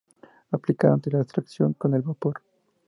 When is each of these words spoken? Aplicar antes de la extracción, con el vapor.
Aplicar 0.51 0.89
antes 0.89 1.11
de 1.11 1.17
la 1.19 1.23
extracción, 1.23 1.73
con 1.73 1.93
el 1.93 2.01
vapor. 2.01 2.41